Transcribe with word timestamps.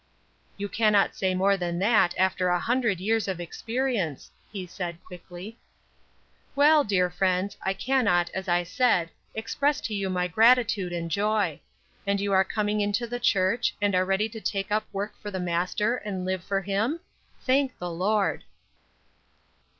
"You 0.57 0.67
cannot 0.67 1.15
say 1.15 1.35
more 1.35 1.55
than 1.55 1.77
that 1.77 2.15
after 2.17 2.49
a 2.49 2.57
hundred 2.59 2.99
years 2.99 3.27
of 3.27 3.39
experience," 3.39 4.31
he 4.51 4.65
said, 4.65 4.97
quickly. 5.05 5.59
"Well, 6.55 6.83
dear 6.83 7.11
friends, 7.11 7.55
I 7.61 7.75
cannot, 7.75 8.31
as 8.33 8.47
I 8.47 8.63
said, 8.63 9.11
express 9.35 9.79
to 9.81 9.93
you 9.93 10.09
my 10.09 10.27
gratitude 10.27 10.91
and 10.91 11.11
joy. 11.11 11.59
And 12.07 12.19
you 12.19 12.33
are 12.33 12.43
coming 12.43 12.81
into 12.81 13.05
the 13.05 13.19
church, 13.19 13.75
and 13.79 13.93
are 13.93 14.03
ready 14.03 14.27
to 14.29 14.41
take 14.41 14.71
up 14.71 14.87
work 14.91 15.13
for 15.21 15.29
the 15.29 15.39
Master, 15.39 15.97
and 15.97 16.25
live 16.25 16.43
for 16.43 16.61
him? 16.61 17.01
Thank 17.43 17.77
the 17.77 17.91
Lord." 17.91 18.43